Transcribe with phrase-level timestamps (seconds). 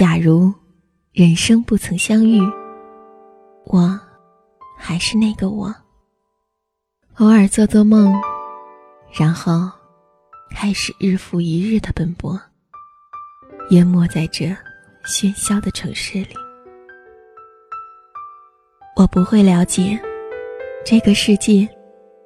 [0.00, 0.50] 假如
[1.12, 2.40] 人生不曾相遇，
[3.66, 4.00] 我
[4.74, 5.66] 还是那个我。
[7.18, 8.10] 偶尔做做梦，
[9.12, 9.70] 然后
[10.56, 12.40] 开始日复一日的奔波，
[13.68, 14.46] 淹没在这
[15.04, 16.34] 喧嚣的城市里。
[18.96, 20.00] 我不会了解，
[20.82, 21.68] 这个世界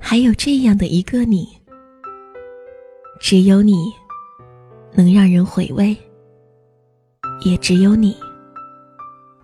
[0.00, 1.46] 还有这样的一个你，
[3.20, 3.92] 只有你
[4.94, 5.94] 能让人回味。
[7.40, 8.16] 也只有你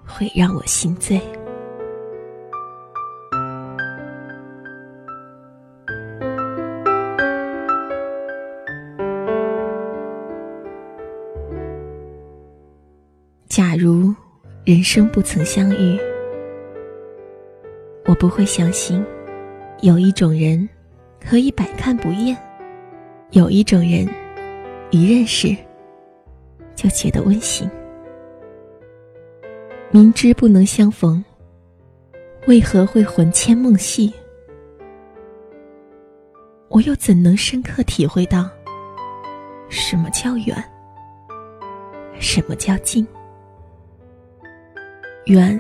[0.04, 1.20] 会让我心醉。
[13.48, 14.12] 假如
[14.64, 15.96] 人生不曾相遇，
[18.06, 19.04] 我不会相信
[19.80, 20.68] 有一种人
[21.20, 22.36] 可以百看不厌，
[23.30, 24.08] 有一种人
[24.90, 25.56] 一认识
[26.74, 27.70] 就觉得温馨。
[29.94, 31.24] 明知不能相逢，
[32.48, 34.12] 为何会魂牵梦系？
[36.68, 38.50] 我又怎能深刻体会到
[39.68, 40.56] 什么叫远，
[42.18, 43.06] 什么叫近？
[45.26, 45.56] 远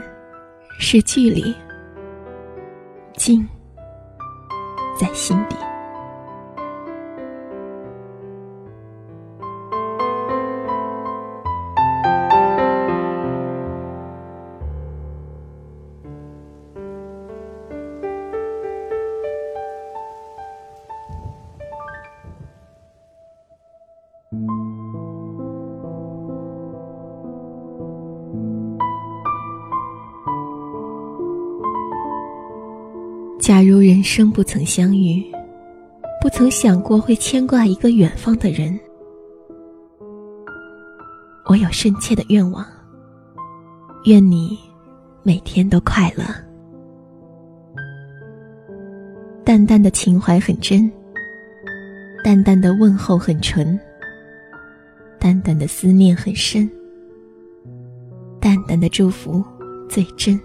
[0.80, 1.54] 是距离，
[3.16, 3.48] 近
[5.00, 5.63] 在心底。
[33.44, 35.22] 假如人生不曾相遇，
[36.18, 38.80] 不曾想过会牵挂一个远方的人，
[41.44, 42.66] 我有深切的愿望，
[44.06, 44.58] 愿你
[45.22, 46.24] 每天都快乐。
[49.44, 50.90] 淡淡的情怀很真，
[52.24, 53.78] 淡淡的问候很纯，
[55.20, 56.66] 淡淡的思念很深，
[58.40, 59.44] 淡淡的祝福
[59.86, 60.40] 最真。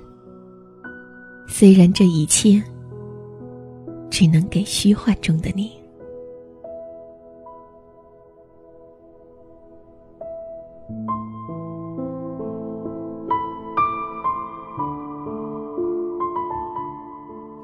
[1.47, 2.61] 虽然这一切。
[4.09, 5.71] 只能给虚幻中的你。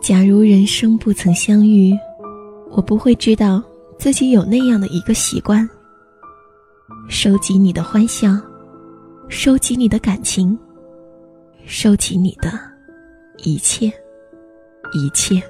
[0.01, 1.91] 假如人生不曾相遇，
[2.69, 3.63] 我不会知道
[3.97, 5.67] 自己有那样的一个习惯：
[7.09, 8.29] 收集你的欢笑，
[9.29, 10.55] 收集你的感情，
[11.66, 12.51] 收集你的
[13.44, 13.88] 一切，
[14.94, 15.41] 一切。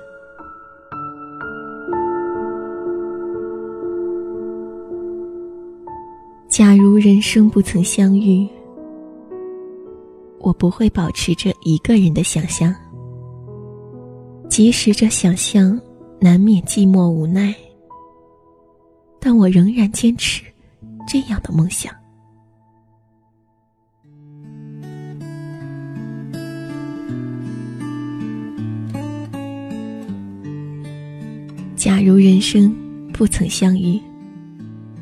[6.57, 8.47] 假如人生不曾相遇，
[10.39, 12.73] 我不会保持着一个人的想象，
[14.49, 15.77] 即使这想象
[16.17, 17.53] 难免寂寞无奈，
[19.19, 20.45] 但我仍然坚持
[21.05, 21.93] 这样的梦想。
[31.75, 32.73] 假如人生
[33.11, 33.99] 不曾相遇，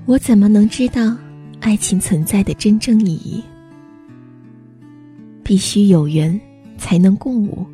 [0.08, 1.16] 我怎么能知道？
[1.64, 3.42] 爱情存在的真正意义，
[5.46, 6.38] 必须有缘
[6.78, 7.66] 才能共舞。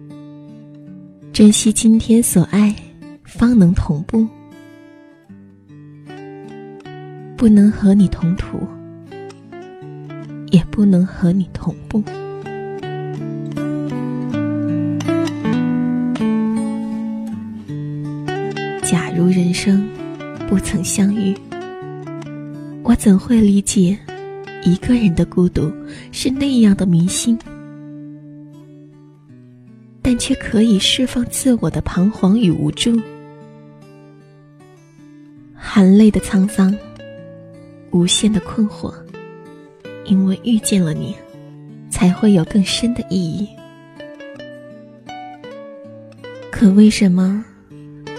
[1.33, 2.73] 珍惜今天所爱，
[3.23, 4.27] 方能同步。
[7.35, 8.59] 不能和你同途，
[10.51, 12.03] 也不能和你同步。
[18.83, 19.89] 假如人生
[20.47, 21.35] 不曾相遇。
[22.99, 23.97] 怎会理解，
[24.61, 25.71] 一个人的孤独
[26.11, 27.39] 是那样的迷心，
[30.01, 32.99] 但却可以释放自我的彷徨与无助，
[35.55, 36.77] 含泪的沧桑，
[37.91, 38.93] 无限的困惑，
[40.03, 41.15] 因为遇见了你，
[41.89, 43.47] 才会有更深的意义。
[46.51, 47.45] 可为什么，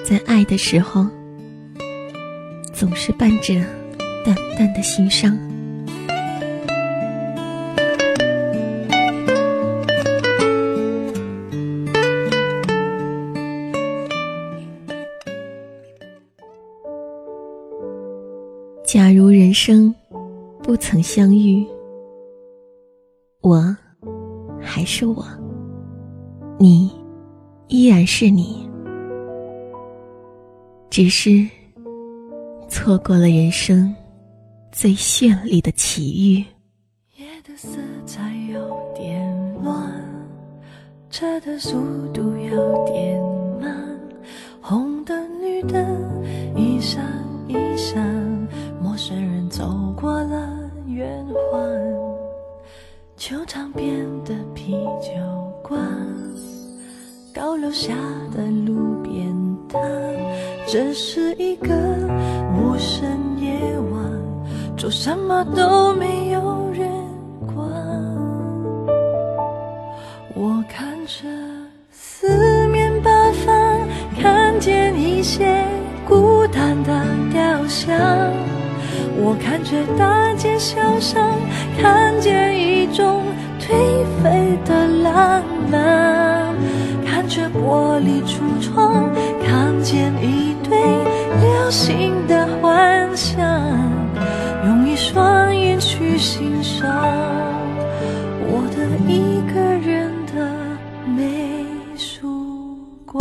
[0.06, 1.06] 在爱的时候，
[2.72, 3.62] 总是伴着
[4.30, 5.36] 淡淡的心伤？
[18.84, 19.92] 假如人生
[20.62, 21.66] 不曾相遇，
[23.40, 23.76] 我
[24.60, 25.24] 还是我，
[26.56, 26.92] 你
[27.66, 28.68] 依然是你，
[30.88, 31.44] 只是
[32.68, 33.92] 错过了人生
[34.72, 36.44] 最绚丽的奇遇。
[37.17, 37.69] 夜的色
[38.06, 39.93] 彩有点乱，
[41.11, 41.81] 车的速
[42.14, 43.20] 度有点
[43.61, 43.76] 慢，
[44.61, 45.84] 红灯绿灯
[46.56, 47.05] 一闪
[47.49, 48.00] 一闪。
[48.81, 51.61] 陌生人走过了圆环，
[53.16, 55.11] 球场边的啤酒
[55.62, 55.78] 馆，
[57.34, 57.94] 高楼下
[58.32, 59.34] 的路边
[59.69, 59.81] 摊，
[60.66, 61.69] 这是一个
[62.55, 63.09] 陌生，
[64.90, 66.90] 做什么都没有人
[67.46, 67.64] 管。
[70.34, 71.28] 我看着
[71.92, 73.08] 四面八
[73.46, 73.78] 方，
[74.20, 75.64] 看见一些
[76.08, 77.96] 孤单的雕像。
[79.16, 81.38] 我看着大街小巷，
[81.81, 83.22] 看见一种
[83.60, 83.69] 颓
[84.20, 85.40] 废的浪
[85.70, 86.52] 漫；
[87.06, 89.08] 看着玻璃橱窗，
[89.46, 90.76] 看见一堆
[91.40, 93.50] 流星的幻想。
[101.20, 103.20] 谁输过。